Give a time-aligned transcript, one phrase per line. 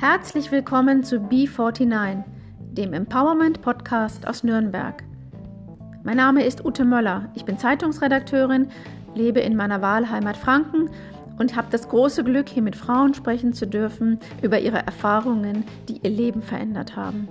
[0.00, 2.24] Herzlich willkommen zu B49,
[2.72, 5.04] dem Empowerment Podcast aus Nürnberg.
[6.04, 7.30] Mein Name ist Ute Möller.
[7.34, 8.70] Ich bin Zeitungsredakteurin,
[9.14, 10.88] lebe in meiner Wahlheimat Franken
[11.38, 16.00] und habe das große Glück, hier mit Frauen sprechen zu dürfen über ihre Erfahrungen, die
[16.02, 17.28] ihr Leben verändert haben.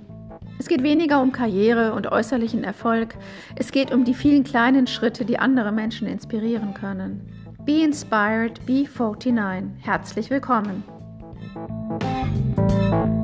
[0.60, 3.16] Es geht weniger um Karriere und äußerlichen Erfolg,
[3.56, 7.26] es geht um die vielen kleinen Schritte, die andere Menschen inspirieren können.
[7.66, 9.84] Be Inspired, Be 49.
[9.84, 10.84] Herzlich willkommen.
[11.98, 13.19] Thank you.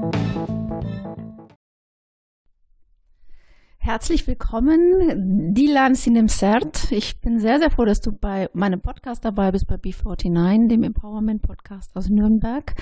[3.86, 6.90] Herzlich willkommen, Dilan Sinemsert.
[6.90, 10.82] Ich bin sehr, sehr froh, dass du bei meinem Podcast dabei bist, bei B49, dem
[10.82, 12.74] Empowerment Podcast aus Nürnberg.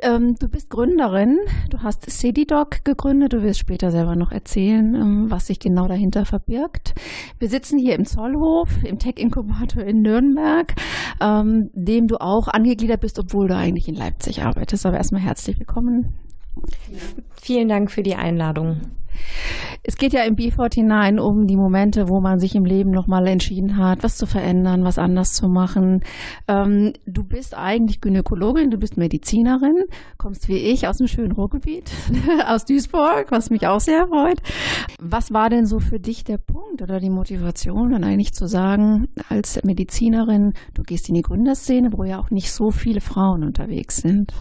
[0.00, 1.38] Ähm, du bist Gründerin,
[1.70, 6.26] du hast CediDoc gegründet, du wirst später selber noch erzählen, ähm, was sich genau dahinter
[6.26, 6.94] verbirgt.
[7.38, 10.74] Wir sitzen hier im Zollhof, im Tech-Inkubator in Nürnberg,
[11.22, 14.84] ähm, dem du auch angegliedert bist, obwohl du eigentlich in Leipzig arbeitest.
[14.84, 16.12] Aber erstmal herzlich willkommen.
[17.32, 18.82] Vielen Dank für die Einladung.
[19.82, 23.76] Es geht ja im B49 um die Momente, wo man sich im Leben nochmal entschieden
[23.76, 26.02] hat, was zu verändern, was anders zu machen.
[26.46, 29.84] Ähm, du bist eigentlich Gynäkologin, du bist Medizinerin,
[30.16, 31.90] kommst wie ich aus dem schönen Ruhrgebiet,
[32.46, 34.40] aus Duisburg, was mich auch sehr freut.
[35.00, 39.08] Was war denn so für dich der Punkt oder die Motivation, dann eigentlich zu sagen,
[39.28, 43.98] als Medizinerin, du gehst in die Gründerszene, wo ja auch nicht so viele Frauen unterwegs
[43.98, 44.32] sind?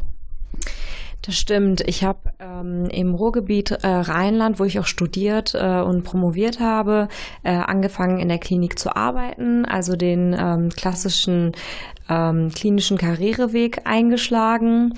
[1.21, 1.81] Das stimmt.
[1.81, 7.09] Ich habe ähm, im Ruhrgebiet äh, Rheinland, wo ich auch studiert äh, und promoviert habe,
[7.43, 11.51] äh, angefangen in der Klinik zu arbeiten, also den ähm, klassischen
[12.07, 14.93] ähm, klinischen Karriereweg eingeschlagen.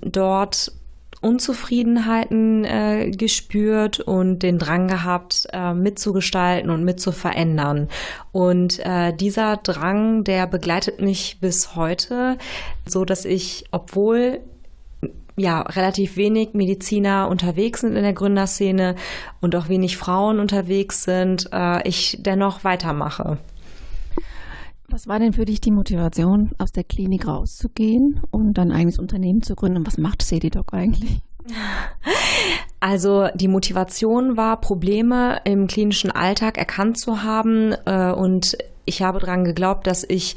[0.00, 0.72] Dort
[1.20, 7.88] Unzufriedenheiten äh, gespürt und den Drang gehabt, äh, mitzugestalten und mitzuverändern.
[8.30, 12.38] Und äh, dieser Drang, der begleitet mich bis heute,
[12.86, 14.40] so dass ich, obwohl
[15.38, 18.96] ja relativ wenig Mediziner unterwegs sind in der Gründerszene
[19.40, 23.38] und auch wenig Frauen unterwegs sind, äh, ich dennoch weitermache.
[24.90, 29.42] Was war denn für dich die Motivation, aus der Klinik rauszugehen und dann eigenes Unternehmen
[29.42, 29.86] zu gründen?
[29.86, 31.20] Was macht Cedidoc eigentlich?
[32.80, 38.56] Also die Motivation war, Probleme im klinischen Alltag erkannt zu haben äh, und
[38.88, 40.36] ich habe daran geglaubt, dass ich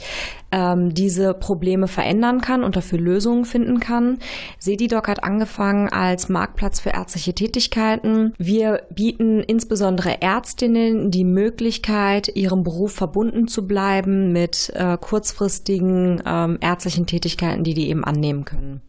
[0.51, 4.19] ähm, diese Probleme verändern kann und dafür Lösungen finden kann.
[4.59, 8.33] Sedidoc hat angefangen als Marktplatz für ärztliche Tätigkeiten.
[8.37, 16.57] Wir bieten insbesondere Ärztinnen die Möglichkeit, ihrem Beruf verbunden zu bleiben mit äh, kurzfristigen ähm,
[16.59, 18.81] ärztlichen Tätigkeiten, die die eben annehmen können.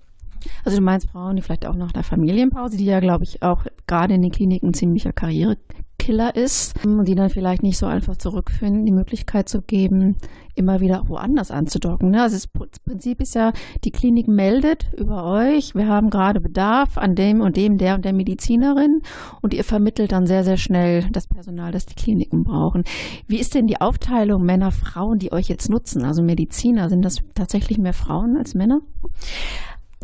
[0.64, 3.64] Also du meinst Frauen, die vielleicht auch nach der Familienpause, die ja, glaube ich, auch
[3.86, 5.56] gerade in den Kliniken ziemlicher Karriere
[6.02, 10.16] Killer ist und die dann vielleicht nicht so einfach zurückfinden, die Möglichkeit zu geben,
[10.56, 12.10] immer wieder woanders anzudocken.
[12.10, 12.22] Ne?
[12.22, 12.48] Also das
[12.84, 13.52] Prinzip ist ja,
[13.84, 18.04] die Klinik meldet über euch, wir haben gerade Bedarf an dem und dem, der und
[18.04, 19.02] der Medizinerin
[19.42, 22.82] und ihr vermittelt dann sehr, sehr schnell das Personal, das die Kliniken brauchen.
[23.28, 26.04] Wie ist denn die Aufteilung Männer, Frauen, die euch jetzt nutzen?
[26.04, 28.80] Also Mediziner, sind das tatsächlich mehr Frauen als Männer?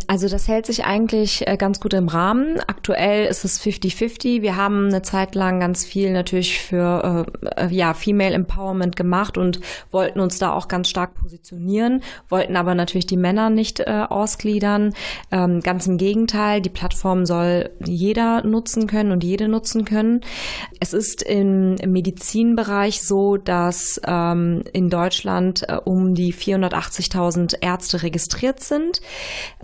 [0.07, 2.61] Also das hält sich eigentlich äh, ganz gut im Rahmen.
[2.67, 4.43] Aktuell ist es 50-50.
[4.43, 9.37] Wir haben eine Zeit lang ganz viel natürlich für äh, äh, ja, Female Empowerment gemacht
[9.37, 9.61] und
[9.91, 14.95] wollten uns da auch ganz stark positionieren, wollten aber natürlich die Männer nicht äh, ausgliedern.
[15.31, 20.21] Ähm, ganz im Gegenteil, die Plattform soll jeder nutzen können und jede nutzen können.
[20.81, 28.61] Es ist im, Medizinbereich so, dass ähm, in Deutschland äh, um die 480.000 Ärzte registriert
[28.61, 29.01] sind.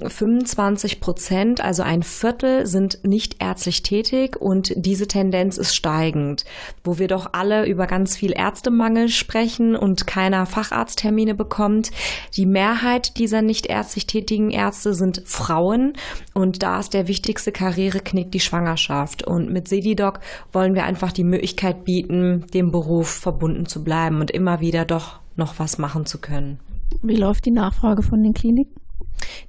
[0.08, 6.46] Für 25 Prozent, also ein Viertel, sind nicht ärztlich tätig und diese Tendenz ist steigend.
[6.82, 11.90] Wo wir doch alle über ganz viel Ärztemangel sprechen und keiner Facharzttermine bekommt.
[12.36, 15.92] Die Mehrheit dieser nicht ärztlich tätigen Ärzte sind Frauen
[16.32, 19.26] und da ist der wichtigste Karriereknick die Schwangerschaft.
[19.26, 20.20] Und mit Sedidoc
[20.54, 25.20] wollen wir einfach die Möglichkeit bieten, dem Beruf verbunden zu bleiben und immer wieder doch
[25.36, 26.60] noch was machen zu können.
[27.02, 28.83] Wie läuft die Nachfrage von den Kliniken?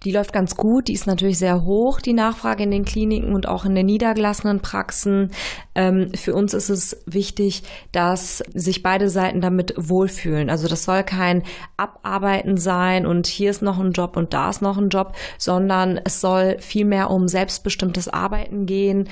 [0.04, 0.88] Die läuft ganz gut.
[0.88, 4.62] Die ist natürlich sehr hoch, die Nachfrage in den Kliniken und auch in den niedergelassenen
[4.62, 5.32] Praxen.
[5.74, 10.50] Ähm, für uns ist es wichtig, dass sich beide Seiten damit wohlfühlen.
[10.50, 11.44] Also das soll kein
[11.78, 16.00] Abarbeiten sein und hier ist noch ein Job und da ist noch ein Job, sondern
[16.04, 19.10] es soll vielmehr um selbstbestimmtes Arbeiten gehen,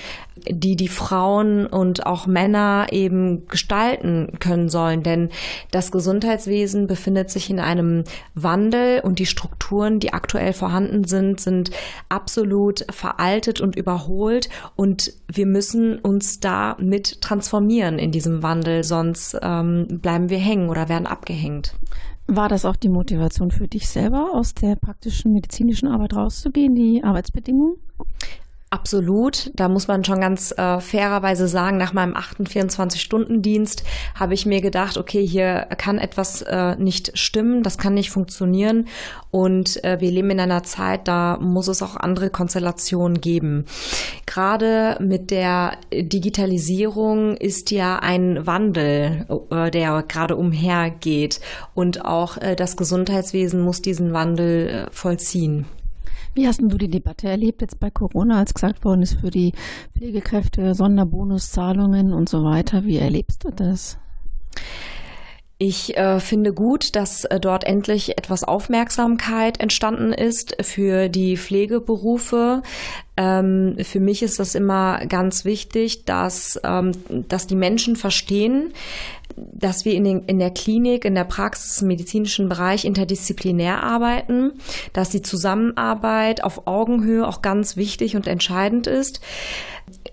[0.47, 5.03] die die Frauen und auch Männer eben gestalten können sollen.
[5.03, 5.29] Denn
[5.71, 8.03] das Gesundheitswesen befindet sich in einem
[8.35, 11.71] Wandel und die Strukturen, die aktuell vorhanden sind, sind
[12.09, 19.37] absolut veraltet und überholt und wir müssen uns da mit transformieren in diesem Wandel, sonst
[19.41, 21.75] ähm, bleiben wir hängen oder werden abgehängt.
[22.27, 27.03] War das auch die Motivation für dich selber, aus der praktischen medizinischen Arbeit rauszugehen, die
[27.03, 27.75] Arbeitsbedingungen?
[28.73, 29.51] Absolut.
[29.53, 33.83] Da muss man schon ganz äh, fairerweise sagen, nach meinem 24-Stunden-Dienst
[34.15, 38.87] habe ich mir gedacht, okay, hier kann etwas äh, nicht stimmen, das kann nicht funktionieren.
[39.29, 43.65] Und äh, wir leben in einer Zeit, da muss es auch andere Konstellationen geben.
[44.25, 51.41] Gerade mit der Digitalisierung ist ja ein Wandel, äh, der gerade umhergeht.
[51.75, 55.67] Und auch äh, das Gesundheitswesen muss diesen Wandel äh, vollziehen.
[56.33, 59.53] Wie hast du die Debatte erlebt jetzt bei Corona, als gesagt worden ist für die
[59.95, 62.85] Pflegekräfte Sonderbonuszahlungen und so weiter?
[62.85, 63.99] Wie erlebst du das?
[65.59, 72.63] Ich äh, finde gut, dass äh, dort endlich etwas Aufmerksamkeit entstanden ist für die Pflegeberufe.
[73.15, 76.91] Ähm, für mich ist das immer ganz wichtig, dass, ähm,
[77.29, 78.73] dass die Menschen verstehen,
[79.35, 84.53] dass wir in, den, in der Klinik, in der Praxis, im medizinischen Bereich interdisziplinär arbeiten,
[84.93, 89.21] dass die Zusammenarbeit auf Augenhöhe auch ganz wichtig und entscheidend ist.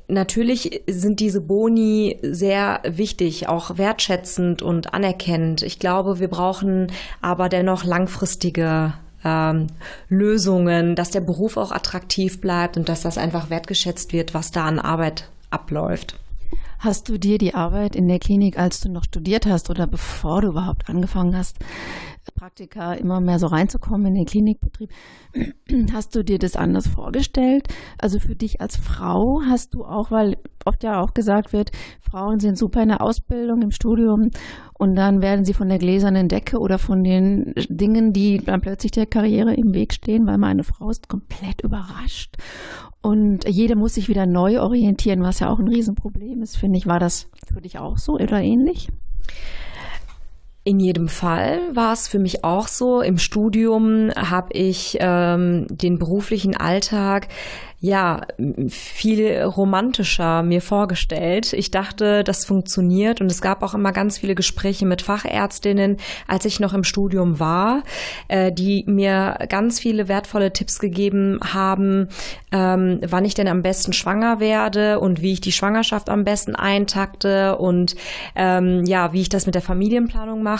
[0.08, 5.62] Natürlich sind diese Boni sehr wichtig, auch wertschätzend und anerkennend.
[5.62, 6.88] Ich glaube, wir brauchen
[7.20, 8.94] aber dennoch langfristige
[9.24, 9.68] ähm,
[10.08, 14.64] Lösungen, dass der Beruf auch attraktiv bleibt und dass das einfach wertgeschätzt wird, was da
[14.64, 16.16] an Arbeit abläuft.
[16.80, 20.40] Hast du dir die Arbeit in der Klinik, als du noch studiert hast oder bevor
[20.40, 21.58] du überhaupt angefangen hast,
[22.34, 24.90] Praktika immer mehr so reinzukommen in den Klinikbetrieb,
[25.92, 27.68] hast du dir das anders vorgestellt?
[27.98, 32.40] Also für dich als Frau hast du auch, weil oft ja auch gesagt wird, Frauen
[32.40, 34.30] sind super in der Ausbildung, im Studium
[34.72, 38.92] und dann werden sie von der gläsernen Decke oder von den Dingen, die dann plötzlich
[38.92, 42.36] der Karriere im Weg stehen, weil meine Frau ist komplett überrascht
[43.02, 46.86] und jeder muss sich wieder neu orientieren, was ja auch ein Riesenproblem ist, finde ich.
[46.86, 48.88] War das für dich auch so oder ähnlich?
[50.70, 53.00] In jedem Fall war es für mich auch so.
[53.00, 57.26] Im Studium habe ich ähm, den beruflichen Alltag
[57.82, 58.20] ja,
[58.68, 61.54] viel romantischer mir vorgestellt.
[61.54, 65.96] Ich dachte, das funktioniert und es gab auch immer ganz viele Gespräche mit Fachärztinnen,
[66.28, 67.82] als ich noch im Studium war,
[68.28, 72.08] äh, die mir ganz viele wertvolle Tipps gegeben haben,
[72.52, 76.54] ähm, wann ich denn am besten schwanger werde und wie ich die Schwangerschaft am besten
[76.54, 77.96] eintakte und
[78.36, 80.59] ähm, ja, wie ich das mit der Familienplanung mache.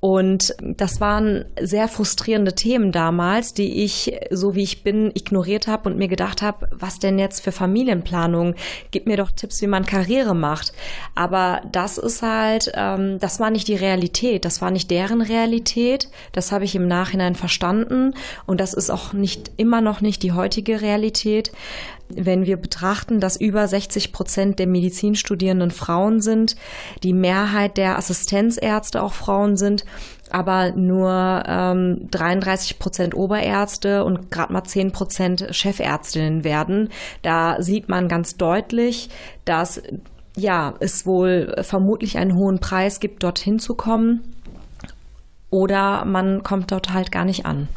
[0.00, 5.88] Und das waren sehr frustrierende Themen damals, die ich, so wie ich bin, ignoriert habe
[5.88, 8.54] und mir gedacht habe, was denn jetzt für Familienplanung?
[8.90, 10.72] Gib mir doch Tipps, wie man Karriere macht.
[11.14, 16.08] Aber das ist halt, ähm, das war nicht die Realität, das war nicht deren Realität.
[16.32, 18.14] Das habe ich im Nachhinein verstanden
[18.46, 21.52] und das ist auch nicht immer noch nicht die heutige Realität.
[22.08, 26.54] Wenn wir betrachten, dass über 60 Prozent der Medizinstudierenden Frauen sind,
[27.02, 29.84] die Mehrheit der Assistenzärzte auch Frauen sind,
[30.30, 36.90] aber nur ähm, 33 Prozent Oberärzte und gerade mal 10 Prozent Chefärztinnen werden.
[37.22, 39.08] Da sieht man ganz deutlich,
[39.44, 39.80] dass
[40.36, 44.34] ja, es wohl vermutlich einen hohen Preis gibt, dorthin zu kommen.
[45.50, 47.68] Oder man kommt dort halt gar nicht an.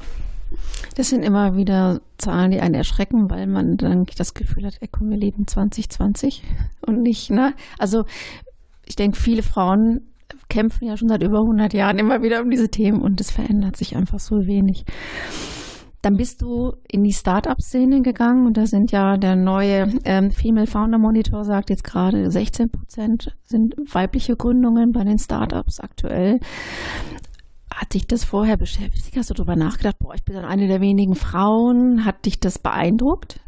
[0.96, 4.88] Das sind immer wieder Zahlen, die einen erschrecken, weil man dann das Gefühl hat, ey,
[4.92, 6.44] komm, wir leben 2020
[6.86, 7.54] und nicht, ne?
[7.78, 8.06] Also
[8.86, 10.02] ich denke, viele Frauen
[10.50, 13.78] kämpfen ja schon seit über 100 Jahren immer wieder um diese Themen und es verändert
[13.78, 14.86] sich einfach so wenig.
[16.02, 20.68] Dann bist du in die Start-up-Szene gegangen und da sind ja der neue ähm, Female
[20.68, 26.40] Founder Monitor sagt jetzt gerade 16 Prozent sind weibliche Gründungen bei den Start-ups aktuell.
[27.78, 29.16] Hat dich das vorher beschäftigt?
[29.16, 32.06] Hast du darüber nachgedacht, boah, ich bin dann eine der wenigen Frauen?
[32.06, 33.40] Hat dich das beeindruckt?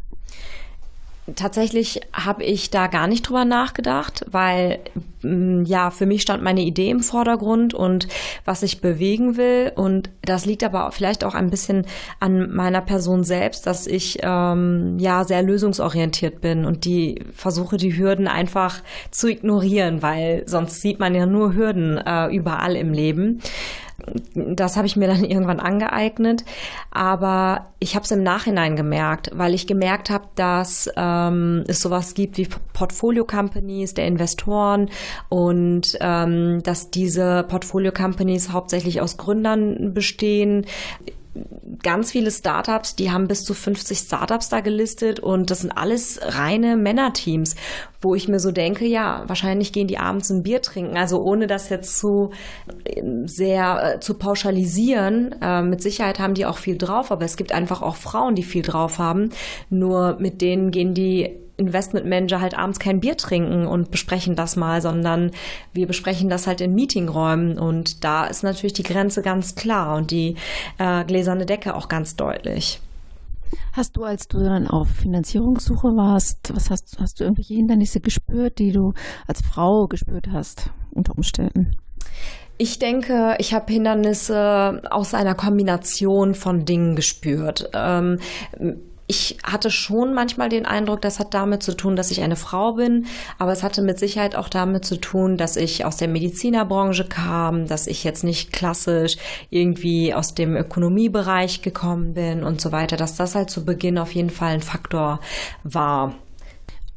[1.34, 4.78] Tatsächlich habe ich da gar nicht drüber nachgedacht, weil
[5.22, 8.06] mm, ja, für mich stand meine Idee im Vordergrund und
[8.44, 9.72] was ich bewegen will.
[9.74, 11.84] Und das liegt aber vielleicht auch ein bisschen
[12.20, 17.98] an meiner Person selbst, dass ich ähm, ja sehr lösungsorientiert bin und die versuche, die
[17.98, 23.40] Hürden einfach zu ignorieren, weil sonst sieht man ja nur Hürden äh, überall im Leben
[24.34, 26.44] das habe ich mir dann irgendwann angeeignet.
[26.90, 32.14] Aber ich habe es im Nachhinein gemerkt, weil ich gemerkt habe, dass ähm, es sowas
[32.14, 34.90] gibt wie Portfolio Companies der Investoren
[35.28, 40.66] und ähm, dass diese Portfolio Companies hauptsächlich aus Gründern bestehen
[41.82, 46.18] ganz viele Startups, die haben bis zu 50 Startups da gelistet und das sind alles
[46.22, 47.54] reine Männerteams,
[48.00, 50.96] wo ich mir so denke, ja, wahrscheinlich gehen die abends ein Bier trinken.
[50.96, 52.30] Also ohne das jetzt zu
[53.24, 57.52] sehr äh, zu pauschalisieren, äh, mit Sicherheit haben die auch viel drauf, aber es gibt
[57.52, 59.30] einfach auch Frauen, die viel drauf haben.
[59.68, 64.82] Nur mit denen gehen die Investmentmanager halt abends kein Bier trinken und besprechen das mal,
[64.82, 65.30] sondern
[65.72, 70.10] wir besprechen das halt in Meetingräumen und da ist natürlich die Grenze ganz klar und
[70.10, 70.36] die
[70.78, 72.80] äh, gläserne Decke auch ganz deutlich.
[73.72, 78.58] Hast du, als du dann auf Finanzierungssuche warst, was hast, hast du irgendwelche Hindernisse gespürt,
[78.58, 78.94] die du
[79.26, 81.76] als Frau gespürt hast unter Umständen?
[82.58, 87.70] Ich denke, ich habe Hindernisse aus einer Kombination von Dingen gespürt.
[87.72, 88.18] Ähm,
[89.10, 92.74] ich hatte schon manchmal den Eindruck, das hat damit zu tun, dass ich eine Frau
[92.74, 93.06] bin,
[93.38, 97.66] aber es hatte mit Sicherheit auch damit zu tun, dass ich aus der Medizinerbranche kam,
[97.66, 99.16] dass ich jetzt nicht klassisch
[99.50, 104.14] irgendwie aus dem Ökonomiebereich gekommen bin und so weiter, dass das halt zu Beginn auf
[104.14, 105.18] jeden Fall ein Faktor
[105.64, 106.14] war.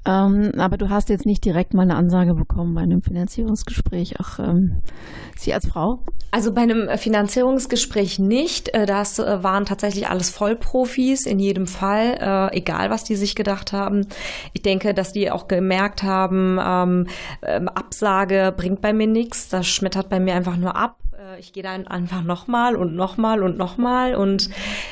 [0.05, 4.39] Ähm, aber du hast jetzt nicht direkt mal eine Ansage bekommen bei einem Finanzierungsgespräch, auch
[4.39, 4.81] ähm,
[5.37, 6.03] Sie als Frau?
[6.31, 8.73] Also bei einem Finanzierungsgespräch nicht.
[8.73, 13.35] Äh, das äh, waren tatsächlich alles Vollprofis in jedem Fall, äh, egal was die sich
[13.35, 14.07] gedacht haben.
[14.53, 17.07] Ich denke, dass die auch gemerkt haben, ähm,
[17.43, 20.97] ähm Absage bringt bei mir nichts, das schmettert bei mir einfach nur ab.
[21.33, 24.15] Äh, ich gehe dann einfach nochmal und nochmal und nochmal.
[24.15, 24.49] Und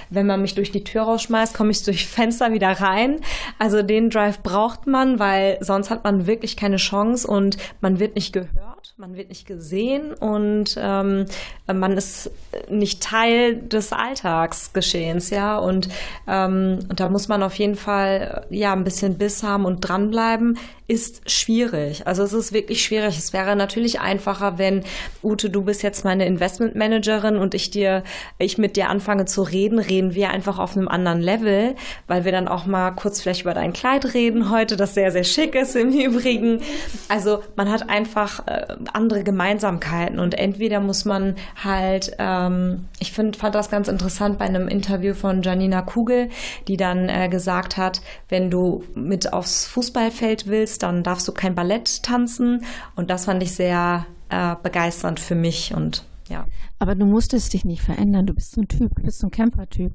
[0.10, 3.20] wenn man mich durch die Tür rausschmeißt, komme ich durch Fenster wieder rein.
[3.60, 8.16] Also den Drive braucht man, weil sonst hat man wirklich keine Chance und man wird
[8.16, 11.26] nicht gehört, man wird nicht gesehen und ähm,
[11.68, 12.32] man ist
[12.70, 15.58] nicht Teil des Alltagsgeschehens, ja.
[15.58, 15.90] Und,
[16.28, 20.58] ähm, und da muss man auf jeden Fall ja ein bisschen Biss haben und dranbleiben
[20.92, 22.06] ist schwierig.
[22.06, 23.18] Also es ist wirklich schwierig.
[23.18, 24.84] Es wäre natürlich einfacher, wenn
[25.24, 28.04] Ute, du bist jetzt meine Investmentmanagerin und ich dir,
[28.40, 31.76] ich mit dir anfange zu reden, reden wir einfach auf einem anderen Level,
[32.08, 35.24] weil wir dann auch mal kurz vielleicht über dein Kleid reden heute, das sehr, sehr
[35.24, 36.60] schick ist im Übrigen.
[37.08, 43.38] Also man hat einfach äh, andere Gemeinsamkeiten und entweder muss man halt, ähm, ich find,
[43.38, 46.28] fand das ganz interessant bei einem Interview von Janina Kugel,
[46.68, 51.56] die dann äh, gesagt hat, wenn du mit aufs Fußballfeld willst, dann darfst du kein
[51.56, 52.66] Ballett tanzen.
[52.96, 56.46] Und das fand ich sehr äh, begeisternd für mich und ja.
[56.80, 58.26] Aber du musstest dich nicht verändern.
[58.26, 59.94] Du bist so ein Typ, du bist so ein Kämpfertyp.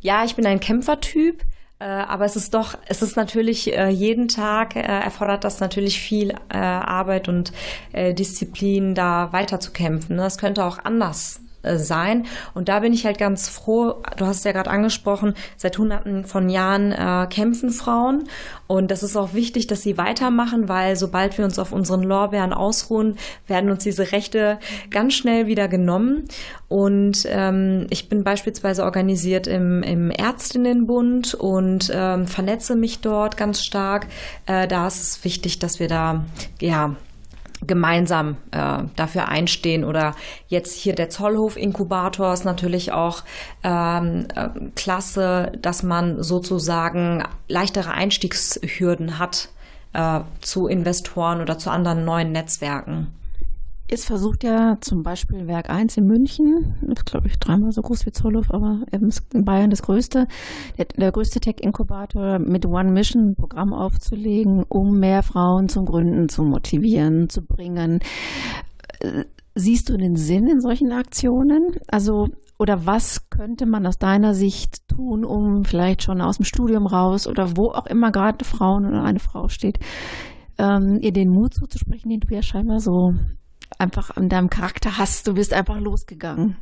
[0.00, 1.42] Ja, ich bin ein Kämpfertyp.
[1.80, 6.00] Äh, aber es ist doch, es ist natürlich äh, jeden Tag äh, erfordert das natürlich
[6.00, 7.52] viel Arbeit und
[7.94, 10.16] Disziplin, da weiter zu kämpfen.
[10.16, 10.22] Ne?
[10.22, 12.26] Das könnte auch anders sein.
[12.54, 16.24] Und da bin ich halt ganz froh, du hast es ja gerade angesprochen, seit hunderten
[16.24, 18.24] von Jahren äh, kämpfen Frauen.
[18.66, 22.52] Und das ist auch wichtig, dass sie weitermachen, weil sobald wir uns auf unseren Lorbeeren
[22.52, 24.58] ausruhen, werden uns diese Rechte
[24.90, 26.28] ganz schnell wieder genommen.
[26.68, 33.64] Und ähm, ich bin beispielsweise organisiert im, im Ärztinnenbund und ähm, vernetze mich dort ganz
[33.64, 34.06] stark.
[34.46, 36.24] Äh, da ist es wichtig, dass wir da
[36.60, 36.94] ja
[37.66, 39.84] gemeinsam äh, dafür einstehen.
[39.84, 40.14] Oder
[40.48, 43.24] jetzt hier der Zollhof-Inkubator ist natürlich auch
[43.62, 49.48] ähm, äh, klasse, dass man sozusagen leichtere Einstiegshürden hat
[49.92, 53.17] äh, zu Investoren oder zu anderen neuen Netzwerken.
[53.90, 58.04] Jetzt versucht ja zum Beispiel Werk 1 in München, ist glaube ich dreimal so groß
[58.04, 60.26] wie Zollhof, aber in Bayern das größte,
[60.76, 66.28] der, der größte Tech-Inkubator mit One Mission ein Programm aufzulegen, um mehr Frauen zum Gründen
[66.28, 68.00] zu motivieren, zu bringen.
[69.54, 71.76] Siehst du den Sinn in solchen Aktionen?
[71.86, 72.28] Also,
[72.58, 77.26] oder was könnte man aus deiner Sicht tun, um vielleicht schon aus dem Studium raus
[77.26, 79.78] oder wo auch immer gerade Frauen oder eine Frau steht,
[80.58, 83.14] ähm, ihr den Mut zuzusprechen, den du ja scheinbar so
[83.78, 85.26] einfach an deinem Charakter hast.
[85.26, 86.56] Du bist einfach losgegangen.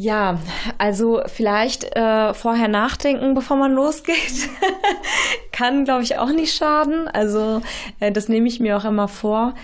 [0.00, 0.38] Ja,
[0.78, 4.48] also vielleicht äh, vorher nachdenken, bevor man losgeht,
[5.52, 7.08] kann, glaube ich, auch nicht schaden.
[7.08, 7.62] Also
[7.98, 9.54] äh, das nehme ich mir auch immer vor.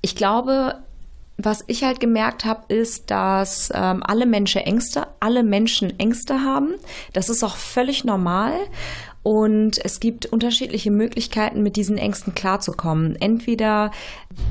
[0.00, 0.76] Ich glaube,
[1.36, 6.74] was ich halt gemerkt habe, ist, dass ähm, alle Menschen Ängste, alle Menschen Ängste haben.
[7.12, 8.54] Das ist auch völlig normal.
[9.24, 13.16] Und es gibt unterschiedliche Möglichkeiten, mit diesen Ängsten klarzukommen.
[13.16, 13.90] Entweder,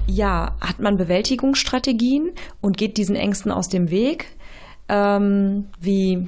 [0.08, 4.25] ja, hat man Bewältigungsstrategien und geht diesen Ängsten aus dem Weg,
[4.89, 6.27] ähm, wie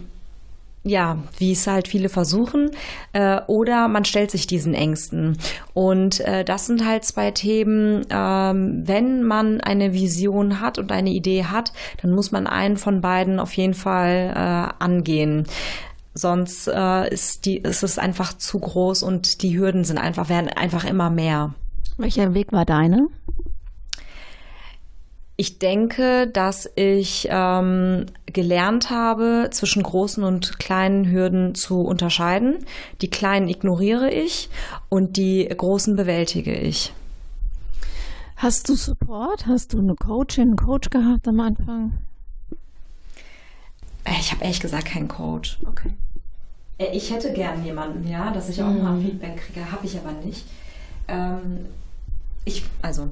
[0.88, 2.70] ja, wie es halt viele versuchen,
[3.12, 5.36] äh, oder man stellt sich diesen Ängsten.
[5.74, 8.06] Und äh, das sind halt zwei Themen.
[8.12, 11.74] Ähm, wenn man eine Vision hat und eine Idee hat,
[12.04, 15.48] dann muss man einen von beiden auf jeden Fall äh, angehen.
[16.18, 20.48] Sonst äh, ist, die, ist es einfach zu groß und die Hürden sind einfach, werden
[20.48, 21.54] einfach immer mehr.
[21.98, 23.08] Welcher Weg war deine?
[25.38, 32.60] Ich denke, dass ich ähm, gelernt habe, zwischen großen und kleinen Hürden zu unterscheiden.
[33.02, 34.50] Die kleinen ignoriere ich
[34.88, 36.94] und die großen bewältige ich.
[38.38, 39.48] Hast du Support?
[39.48, 42.05] Hast du eine Coachin, einen Coach gehabt am Anfang?
[44.20, 45.58] Ich habe ehrlich gesagt keinen Coach.
[45.68, 45.92] Okay.
[46.78, 48.84] Äh, ich hätte gern jemanden, ja, dass ich auch mhm.
[48.84, 50.46] mal Feedback kriege, habe ich aber nicht.
[51.08, 51.66] Ähm,
[52.44, 53.10] ich, also,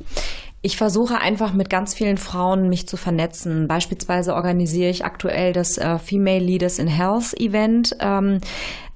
[0.62, 3.68] ich versuche einfach mit ganz vielen Frauen mich zu vernetzen.
[3.68, 7.96] Beispielsweise organisiere ich aktuell das äh, Female Leaders in Health Event.
[8.00, 8.40] Ähm,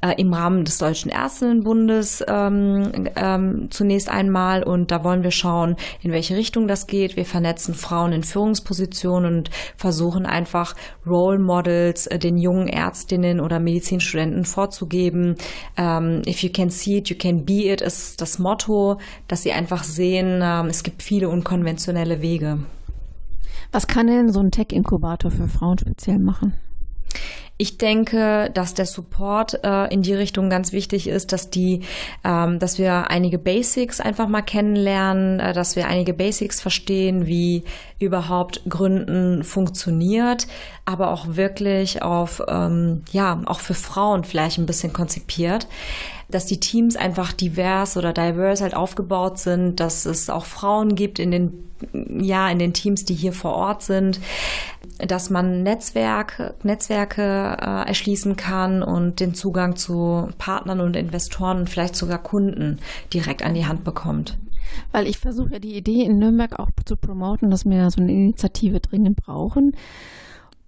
[0.01, 4.63] äh, im Rahmen des Deutschen Ärztinnenbundes ähm, ähm, zunächst einmal.
[4.63, 7.15] Und da wollen wir schauen, in welche Richtung das geht.
[7.15, 10.75] Wir vernetzen Frauen in Führungspositionen und versuchen einfach
[11.05, 15.35] Role Models äh, den jungen Ärztinnen oder Medizinstudenten vorzugeben.
[15.77, 19.51] Ähm, if you can see it, you can be it ist das Motto, dass sie
[19.51, 22.59] einfach sehen, ähm, es gibt viele unkonventionelle Wege.
[23.71, 26.53] Was kann denn so ein Tech-Inkubator für Frauen speziell machen?
[27.59, 31.81] Ich denke, dass der Support äh, in die Richtung ganz wichtig ist, dass die,
[32.23, 37.63] ähm, dass wir einige Basics einfach mal kennenlernen, äh, dass wir einige Basics verstehen, wie
[37.99, 40.45] überhaupt Gründen funktioniert,
[40.85, 45.67] aber auch wirklich auf, ähm, ja, auch für Frauen vielleicht ein bisschen konzipiert
[46.29, 51.19] dass die Teams einfach divers oder diverse halt aufgebaut sind, dass es auch Frauen gibt
[51.19, 51.71] in den,
[52.19, 54.19] ja, in den Teams, die hier vor Ort sind,
[55.05, 61.69] dass man Netzwerk, Netzwerke äh, erschließen kann und den Zugang zu Partnern und Investoren und
[61.69, 62.79] vielleicht sogar Kunden
[63.13, 64.37] direkt an die Hand bekommt.
[64.91, 68.11] Weil ich versuche ja die Idee in Nürnberg auch zu promoten, dass wir so eine
[68.11, 69.73] Initiative dringend brauchen.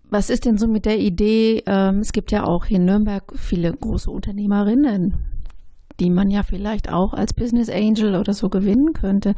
[0.10, 1.64] Was ist denn so mit der Idee?
[1.66, 5.16] Ähm, es gibt ja auch hier in Nürnberg viele große Unternehmerinnen,
[6.00, 9.36] die man ja vielleicht auch als Business Angel oder so gewinnen könnte.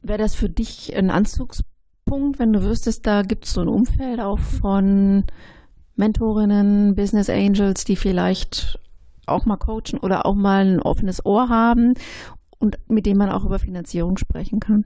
[0.00, 1.77] Wäre das für dich ein Anzugspunkt,
[2.10, 5.24] wenn du wüsstest, da gibt es so ein Umfeld auch von
[5.96, 8.78] Mentorinnen, Business Angels, die vielleicht
[9.26, 11.94] auch mal coachen oder auch mal ein offenes Ohr haben
[12.58, 14.84] und mit denen man auch über Finanzierung sprechen kann?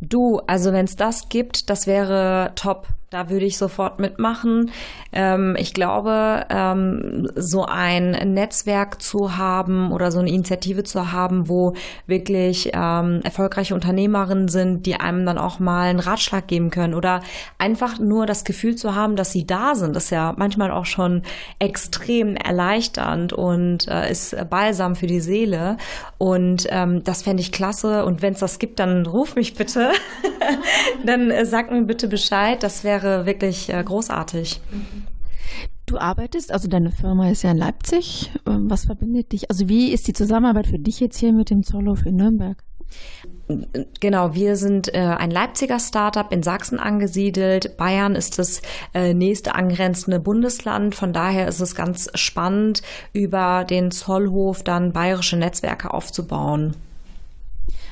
[0.00, 2.88] Du, also wenn es das gibt, das wäre top.
[3.10, 4.70] Da würde ich sofort mitmachen.
[5.12, 11.48] Ähm, ich glaube, ähm, so ein Netzwerk zu haben oder so eine Initiative zu haben,
[11.48, 11.74] wo
[12.06, 17.20] wirklich ähm, erfolgreiche Unternehmerinnen sind, die einem dann auch mal einen Ratschlag geben können oder
[17.58, 21.22] einfach nur das Gefühl zu haben, dass sie da sind, ist ja manchmal auch schon
[21.58, 25.78] extrem erleichternd und äh, ist balsam für die Seele.
[26.18, 28.04] Und das fände ich klasse.
[28.04, 29.90] Und wenn es das gibt, dann ruf mich bitte.
[31.04, 32.62] dann äh, sag mir bitte Bescheid.
[32.62, 34.60] Das wäre wäre wirklich äh, großartig.
[35.86, 38.30] Du arbeitest, also deine Firma ist ja in Leipzig.
[38.46, 39.50] Ähm, was verbindet dich?
[39.50, 42.62] Also wie ist die Zusammenarbeit für dich jetzt hier mit dem Zollhof in Nürnberg?
[44.00, 47.76] Genau, wir sind äh, ein Leipziger Startup in Sachsen angesiedelt.
[47.76, 48.62] Bayern ist das
[48.94, 50.94] äh, nächste angrenzende Bundesland.
[50.94, 52.82] Von daher ist es ganz spannend,
[53.12, 56.76] über den Zollhof dann bayerische Netzwerke aufzubauen.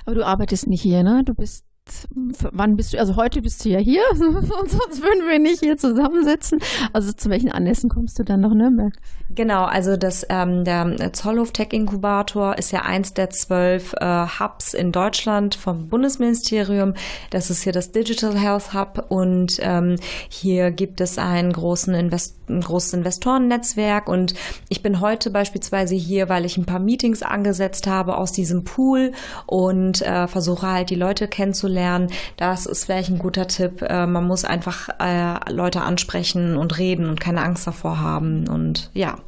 [0.05, 1.23] Aber du arbeitest nicht hier, ne?
[1.25, 1.68] Du bist
[2.15, 6.61] wann bist du, also heute bist du ja hier, sonst würden wir nicht hier zusammensitzen.
[6.93, 8.93] Also zu welchen Anlässen kommst du dann nach Nürnberg?
[9.31, 14.73] Genau, also das, ähm, der Zollhof Tech Inkubator ist ja eins der zwölf äh, Hubs
[14.75, 16.95] in Deutschland vom Bundesministerium.
[17.31, 19.97] Das ist hier das Digital Health Hub und ähm,
[20.29, 24.33] hier gibt es einen großen Invest ein großes Investorennetzwerk und
[24.71, 29.13] ich bin heute beispielsweise hier, weil ich ein paar Meetings angesetzt habe aus diesem Pool
[29.45, 32.11] und äh, versuche halt die Leute kennenzulernen lernen.
[32.37, 33.83] Das ist vielleicht ein guter Tipp.
[33.83, 38.49] Äh, man muss einfach äh, Leute ansprechen und reden und keine Angst davor haben.
[38.49, 39.19] Und ja.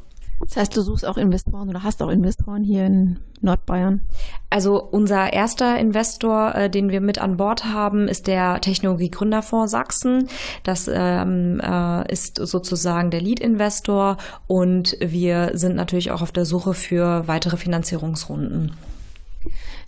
[0.40, 4.00] Das heißt, du suchst auch Investoren oder hast auch Investoren hier in Nordbayern?
[4.48, 10.28] Also unser erster Investor, äh, den wir mit an Bord haben, ist der Technologie-Gründerfonds Sachsen.
[10.62, 16.72] Das ähm, äh, ist sozusagen der Lead-Investor und wir sind natürlich auch auf der Suche
[16.72, 18.72] für weitere Finanzierungsrunden.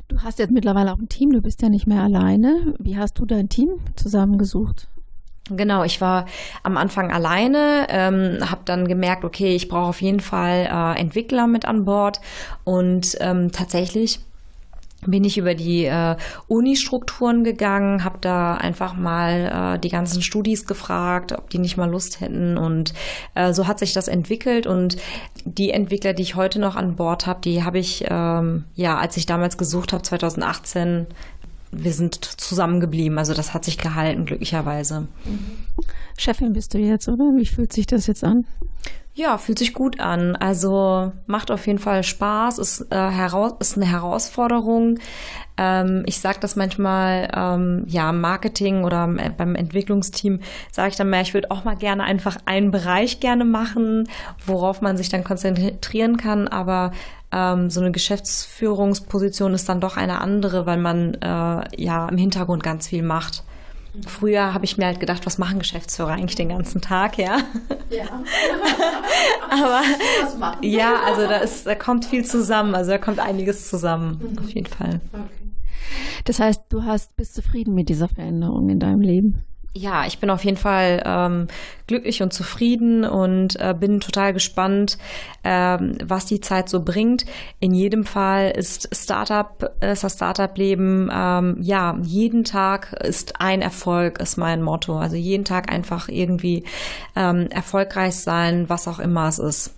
[0.08, 2.74] Du hast jetzt mittlerweile auch ein Team, du bist ja nicht mehr alleine.
[2.78, 4.88] Wie hast du dein Team zusammengesucht?
[5.50, 6.26] Genau, ich war
[6.62, 11.46] am Anfang alleine, ähm, habe dann gemerkt, okay, ich brauche auf jeden Fall äh, Entwickler
[11.46, 12.20] mit an Bord
[12.64, 14.20] und ähm, tatsächlich
[15.06, 20.66] bin ich über die äh, Uni-Strukturen gegangen, habe da einfach mal äh, die ganzen Studis
[20.66, 22.56] gefragt, ob die nicht mal Lust hätten.
[22.56, 22.94] Und
[23.34, 24.66] äh, so hat sich das entwickelt.
[24.66, 24.96] Und
[25.44, 29.16] die Entwickler, die ich heute noch an Bord habe, die habe ich ähm, ja, als
[29.16, 31.06] ich damals gesucht habe 2018
[31.72, 33.18] wir sind zusammengeblieben.
[33.18, 35.08] Also das hat sich gehalten, glücklicherweise.
[36.16, 37.24] Chefin bist du jetzt, oder?
[37.36, 38.44] Wie fühlt sich das jetzt an?
[39.14, 40.36] Ja, fühlt sich gut an.
[40.36, 44.98] Also macht auf jeden Fall Spaß, ist, äh, heraus, ist eine Herausforderung.
[45.58, 51.20] Ähm, ich sage das manchmal, ähm, ja, Marketing oder beim Entwicklungsteam sage ich dann mehr,
[51.20, 54.08] ich würde auch mal gerne einfach einen Bereich gerne machen,
[54.46, 56.48] worauf man sich dann konzentrieren kann.
[56.48, 56.92] Aber
[57.32, 62.62] ähm, so eine Geschäftsführungsposition ist dann doch eine andere, weil man äh, ja im Hintergrund
[62.62, 63.44] ganz viel macht.
[64.06, 67.38] Früher habe ich mir halt gedacht, was machen Geschäftsführer eigentlich den ganzen Tag, ja?
[67.90, 68.22] Ja.
[69.50, 69.82] Aber
[70.62, 74.38] ja, also da ist, da kommt viel zusammen, also da kommt einiges zusammen, mhm.
[74.38, 75.00] auf jeden Fall.
[75.12, 75.42] Okay.
[76.24, 79.42] Das heißt, du hast bist zufrieden mit dieser Veränderung in deinem Leben?
[79.74, 81.48] Ja, ich bin auf jeden Fall ähm,
[81.86, 84.98] glücklich und zufrieden und äh, bin total gespannt,
[85.44, 87.24] ähm, was die Zeit so bringt.
[87.58, 94.20] In jedem Fall ist Startup, ist das Startup-Leben, ähm, ja, jeden Tag ist ein Erfolg,
[94.20, 94.98] ist mein Motto.
[94.98, 96.64] Also jeden Tag einfach irgendwie
[97.16, 99.74] ähm, erfolgreich sein, was auch immer es ist.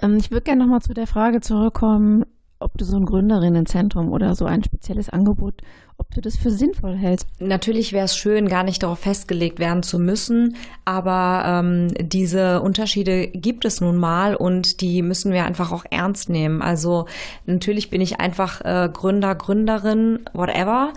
[0.00, 2.24] Ähm, ich würde gerne nochmal zu der Frage zurückkommen,
[2.64, 5.62] ob du so ein Gründerinnenzentrum oder so ein spezielles Angebot,
[5.98, 7.26] ob du das für sinnvoll hältst.
[7.38, 13.28] Natürlich wäre es schön, gar nicht darauf festgelegt werden zu müssen, aber ähm, diese Unterschiede
[13.28, 16.62] gibt es nun mal und die müssen wir einfach auch ernst nehmen.
[16.62, 17.06] Also
[17.46, 20.92] natürlich bin ich einfach äh, Gründer, Gründerin, whatever,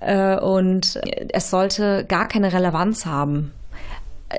[0.00, 1.00] äh, und
[1.32, 3.52] es sollte gar keine Relevanz haben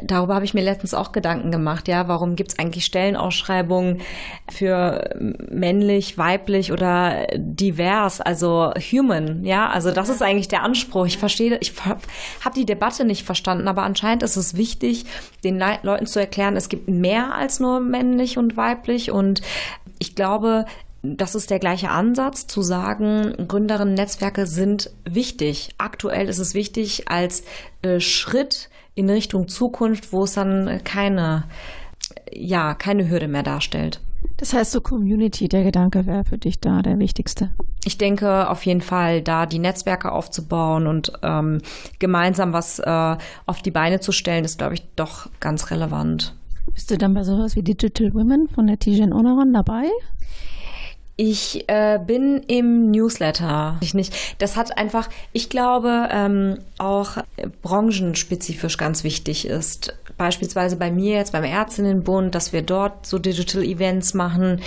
[0.01, 4.01] darüber habe ich mir letztens auch Gedanken gemacht, ja, warum gibt es eigentlich Stellenausschreibungen
[4.49, 5.15] für
[5.49, 11.05] männlich, weiblich oder divers, also human, ja, also das ist eigentlich der Anspruch.
[11.05, 15.05] Ich verstehe, ich habe die Debatte nicht verstanden, aber anscheinend ist es wichtig,
[15.43, 19.41] den Le Leuten zu erklären, es gibt mehr als nur männlich und weiblich und
[19.99, 20.65] ich glaube,
[21.03, 25.69] das ist der gleiche Ansatz, zu sagen, Gründerinnen-Netzwerke sind wichtig.
[25.79, 27.43] Aktuell ist es wichtig als
[27.81, 31.45] äh, Schritt in Richtung Zukunft, wo es dann keine,
[32.31, 34.01] ja, keine Hürde mehr darstellt.
[34.37, 37.51] Das heißt, so Community, der Gedanke wäre für dich da der wichtigste.
[37.85, 41.61] Ich denke auf jeden Fall, da die Netzwerke aufzubauen und ähm,
[41.99, 46.35] gemeinsam was äh, auf die Beine zu stellen, ist, glaube ich, doch ganz relevant.
[46.73, 49.89] Bist du dann bei sowas wie Digital Women von der Tijen Oneron dabei?
[51.23, 53.77] Ich äh, bin im Newsletter.
[53.81, 54.11] Ich nicht.
[54.39, 57.17] Das hat einfach, ich glaube, ähm, auch
[57.61, 59.93] branchenspezifisch ganz wichtig ist.
[60.17, 64.61] Beispielsweise bei mir jetzt beim Ärztinnenbund, dass wir dort so Digital Events machen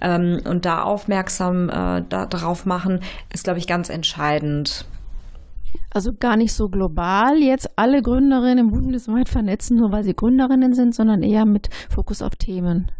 [0.00, 4.86] ähm, und da aufmerksam äh, da, darauf machen, ist, glaube ich, ganz entscheidend.
[5.90, 10.92] Also gar nicht so global jetzt alle Gründerinnen bundesweit vernetzen, nur weil sie Gründerinnen sind,
[10.92, 12.90] sondern eher mit Fokus auf Themen.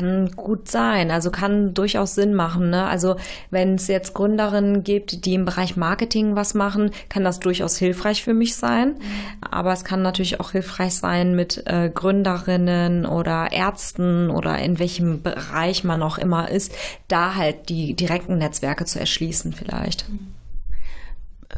[0.00, 2.70] Kann gut sein, also kann durchaus Sinn machen.
[2.70, 2.86] Ne?
[2.86, 3.16] Also
[3.50, 8.22] wenn es jetzt Gründerinnen gibt, die im Bereich Marketing was machen, kann das durchaus hilfreich
[8.22, 8.94] für mich sein.
[9.42, 15.22] Aber es kann natürlich auch hilfreich sein mit äh, Gründerinnen oder Ärzten oder in welchem
[15.22, 16.72] Bereich man auch immer ist,
[17.08, 20.06] da halt die direkten Netzwerke zu erschließen vielleicht.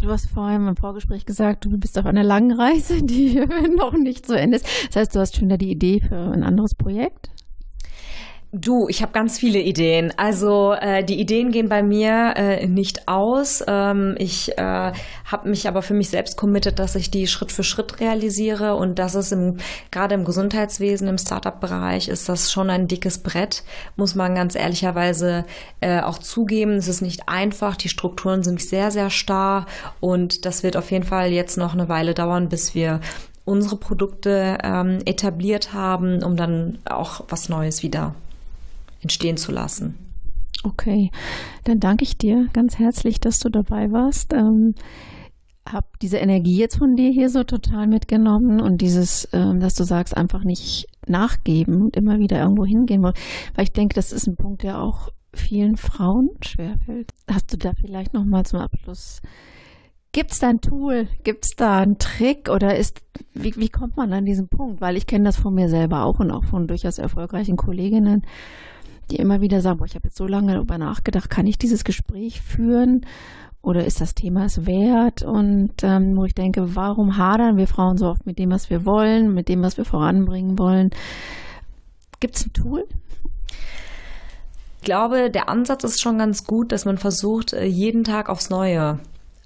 [0.01, 3.41] Du hast vorhin im Vorgespräch gesagt, du bist auf einer langen Reise, die
[3.77, 4.67] noch nicht zu Ende ist.
[4.89, 7.31] Das heißt, du hast schon da die Idee für ein anderes Projekt?
[8.55, 10.13] Du, ich habe ganz viele Ideen.
[10.19, 13.65] Also äh, die Ideen gehen bei mir äh, nicht aus.
[13.67, 14.93] Ähm, ich äh,
[15.25, 18.99] habe mich aber für mich selbst committed, dass ich die Schritt für Schritt realisiere und
[18.99, 19.57] das ist im,
[19.91, 23.63] gerade im Gesundheitswesen, im Startup-Bereich ist das schon ein dickes Brett,
[23.97, 25.47] muss man ganz ehrlicherweise
[25.81, 26.73] äh, auch zugeben.
[26.73, 29.65] Es ist nicht einfach, die Strukturen sind sehr, sehr starr
[30.01, 33.01] und das wird auf jeden Fall jetzt noch eine Weile dauern, bis wir
[33.47, 38.15] unsere Produkte ähm, etabliert haben, um dann auch was Neues wieder
[39.03, 39.99] entstehen zu lassen.
[40.65, 41.11] Okay,
[41.65, 44.33] dann danke ich dir ganz herzlich, dass du dabei warst.
[44.33, 44.75] Ähm,
[45.67, 49.85] hab diese Energie jetzt von dir hier so total mitgenommen und dieses, ähm, dass du
[49.85, 53.15] sagst, einfach nicht nachgeben und immer wieder irgendwo hingehen wollen.
[53.55, 57.11] Weil ich denke, das ist ein Punkt, der auch vielen Frauen schwerfällt.
[57.29, 59.21] Hast du da vielleicht noch mal zum Abschluss
[60.15, 61.09] Gibt es da ein Tool?
[61.25, 62.51] Gibt es da einen Trick?
[62.51, 63.01] Oder ist,
[63.33, 64.83] wie, wie kommt man an diesen Punkt?
[64.83, 68.23] Weil ich kenne das von mir selber auch und auch von durchaus erfolgreichen Kolleginnen
[69.11, 71.85] die immer wieder sagen, boah, ich habe jetzt so lange darüber nachgedacht, kann ich dieses
[71.85, 73.07] Gespräch führen
[73.63, 75.23] oder ist das Thema es wert?
[75.23, 78.85] Und ähm, wo ich denke, warum hadern wir Frauen so oft mit dem, was wir
[78.85, 80.91] wollen, mit dem, was wir voranbringen wollen?
[82.19, 82.85] Gibt es ein Tool?
[84.79, 88.51] Ich glaube, der Ansatz ist schon ganz gut, dass man versucht, äh, jeden Tag aufs
[88.51, 88.99] Neue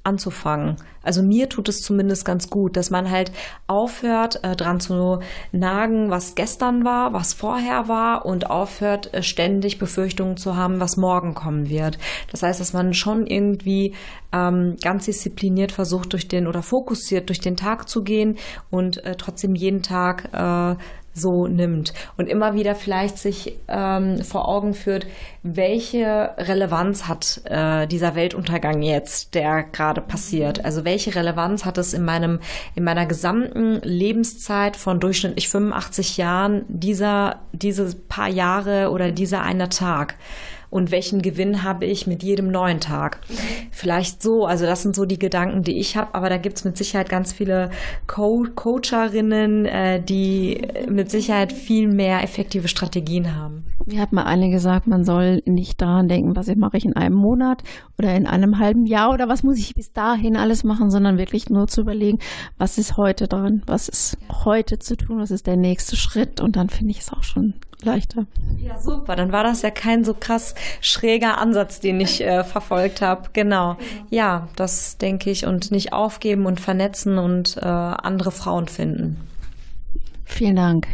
[0.07, 0.77] anzufangen.
[1.03, 3.31] Also mir tut es zumindest ganz gut, dass man halt
[3.67, 5.21] aufhört, äh, dran zu
[5.53, 10.97] nagen, was gestern war, was vorher war und aufhört, äh, ständig Befürchtungen zu haben, was
[10.97, 11.99] morgen kommen wird.
[12.31, 13.95] Das heißt, dass man schon irgendwie
[14.33, 18.37] ähm, ganz diszipliniert versucht, durch den oder fokussiert durch den Tag zu gehen
[18.71, 20.77] und äh, trotzdem jeden Tag äh,
[21.17, 25.07] so nimmt und immer wieder vielleicht sich ähm, vor Augen führt,
[25.43, 30.65] welche Relevanz hat äh, dieser Weltuntergang jetzt, der gerade passiert.
[30.65, 32.41] Also welche Relevanz hat es in meinem
[32.75, 39.69] in meiner gesamten Lebenszeit von durchschnittlich 85 Jahren dieser diese paar Jahre oder dieser eine
[39.69, 40.17] Tag
[40.77, 43.21] und welchen Gewinn habe ich mit jedem neuen Tag.
[43.71, 46.65] Vielleicht so, also das sind so die Gedanken, die ich habe, aber da gibt es
[46.65, 47.71] mit Sicherheit ganz viele
[48.07, 53.65] Co Coacherinnen, äh, die mit Sicherheit viel mehr effektive Strategien haben.
[53.87, 57.17] Mir hat mal eine gesagt, man soll nicht daran denken, was mache ich in einem
[57.17, 57.63] Monat
[57.99, 61.49] oder in einem halben Jahr oder was muss ich bis dahin alles machen, sondern wirklich
[61.49, 62.19] nur zu überlegen,
[62.59, 66.57] was ist heute dran, was ist heute zu tun, was ist der nächste Schritt und
[66.57, 68.27] dann finde ich es auch schon leichter.
[68.59, 69.17] Ja, super.
[69.17, 73.31] Dann war das ja kein so krass schräger Ansatz, den ich äh, verfolgt habe.
[73.33, 73.77] Genau.
[74.11, 75.47] Ja, das denke ich.
[75.47, 79.21] Und nicht aufgeben und vernetzen und äh, andere Frauen finden.
[80.25, 80.87] Vielen Dank.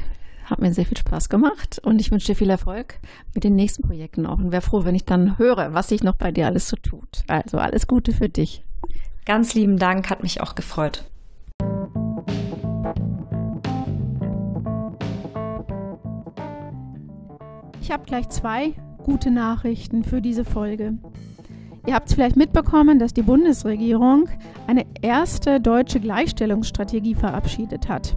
[0.45, 2.99] Hat mir sehr viel Spaß gemacht und ich wünsche dir viel Erfolg
[3.35, 4.39] mit den nächsten Projekten auch.
[4.39, 7.23] Und wäre froh, wenn ich dann höre, was sich noch bei dir alles so tut.
[7.29, 8.63] Also alles Gute für dich.
[9.25, 11.05] Ganz lieben Dank, hat mich auch gefreut.
[17.83, 20.99] Ich habe gleich zwei gute Nachrichten für diese Folge.
[21.85, 24.29] Ihr habt es vielleicht mitbekommen, dass die Bundesregierung
[24.69, 28.17] eine erste deutsche Gleichstellungsstrategie verabschiedet hat.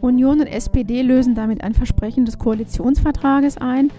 [0.00, 3.92] Union und SPD lösen damit ein Versprechen des Koalitionsvertrages ein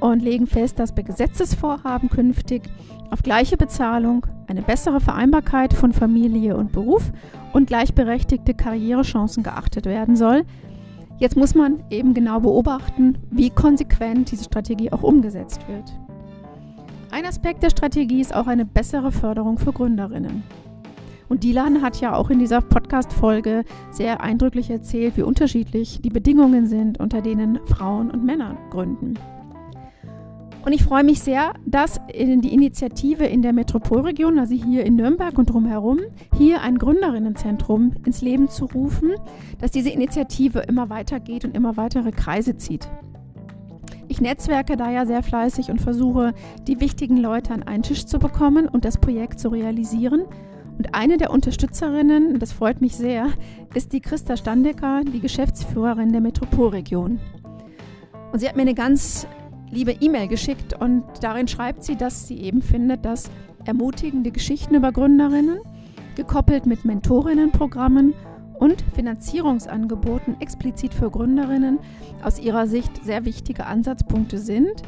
[0.00, 2.62] und legen fest, dass bei Gesetzesvorhaben künftig
[3.10, 7.12] auf gleiche Bezahlung, eine bessere Vereinbarkeit von Familie und Beruf
[7.52, 10.46] und gleichberechtigte Karrierechancen geachtet werden soll,
[11.24, 15.90] Jetzt muss man eben genau beobachten, wie konsequent diese Strategie auch umgesetzt wird.
[17.10, 20.42] Ein Aspekt der Strategie ist auch eine bessere Förderung für Gründerinnen.
[21.30, 26.66] Und Dilan hat ja auch in dieser Podcast-Folge sehr eindrücklich erzählt, wie unterschiedlich die Bedingungen
[26.66, 29.14] sind, unter denen Frauen und Männer gründen.
[30.64, 34.96] Und ich freue mich sehr, dass in die Initiative in der Metropolregion, also hier in
[34.96, 35.98] Nürnberg und drumherum,
[36.38, 39.12] hier ein Gründerinnenzentrum ins Leben zu rufen,
[39.60, 42.88] dass diese Initiative immer weitergeht und immer weitere Kreise zieht.
[44.08, 46.32] Ich netzwerke da ja sehr fleißig und versuche,
[46.66, 50.22] die wichtigen Leute an einen Tisch zu bekommen und das Projekt zu realisieren.
[50.78, 53.28] Und eine der Unterstützerinnen, das freut mich sehr,
[53.74, 57.20] ist die Christa Standecker, die Geschäftsführerin der Metropolregion.
[58.32, 59.28] Und sie hat mir eine ganz
[59.74, 63.30] liebe E-Mail geschickt und darin schreibt sie, dass sie eben findet, dass
[63.64, 65.58] ermutigende Geschichten über Gründerinnen,
[66.16, 68.14] gekoppelt mit Mentorinnenprogrammen
[68.58, 71.80] und Finanzierungsangeboten explizit für Gründerinnen
[72.22, 74.82] aus ihrer Sicht sehr wichtige Ansatzpunkte sind.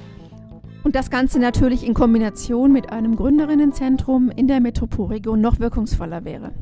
[0.84, 6.52] Und das Ganze natürlich in Kombination mit einem Gründerinnenzentrum in der Metropolregion noch wirkungsvoller wäre.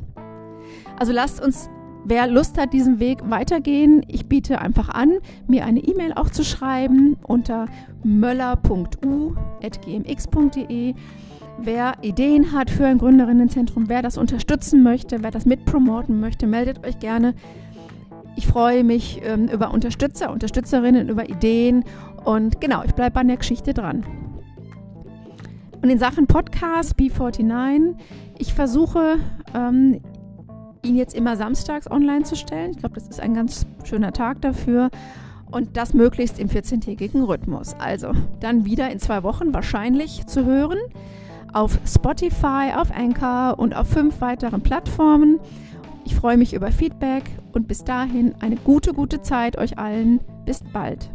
[0.98, 1.68] Also lasst uns
[2.06, 5.14] Wer Lust hat, diesen Weg weitergehen, ich biete einfach an,
[5.46, 7.64] mir eine E-Mail auch zu schreiben unter
[8.02, 8.94] möller.u.gmx.de.
[11.56, 16.86] Wer Ideen hat für ein Gründerinnenzentrum, wer das unterstützen möchte, wer das mitpromoten möchte, meldet
[16.86, 17.34] euch gerne.
[18.36, 21.84] Ich freue mich ähm, über Unterstützer, Unterstützerinnen, über Ideen
[22.24, 24.04] und genau, ich bleibe an der Geschichte dran.
[25.80, 27.94] Und in Sachen Podcast B49,
[28.38, 29.16] ich versuche
[29.54, 30.00] ähm,
[30.84, 32.72] ihn jetzt immer samstags online zu stellen.
[32.72, 34.90] Ich glaube, das ist ein ganz schöner Tag dafür.
[35.50, 37.74] Und das möglichst im 14-tägigen Rhythmus.
[37.78, 40.78] Also dann wieder in zwei Wochen wahrscheinlich zu hören.
[41.52, 45.38] Auf Spotify, auf Anchor und auf fünf weiteren Plattformen.
[46.04, 50.20] Ich freue mich über Feedback und bis dahin eine gute, gute Zeit euch allen.
[50.44, 51.08] Bis bald.